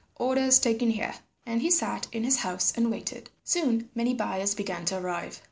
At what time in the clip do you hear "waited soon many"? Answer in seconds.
2.89-4.15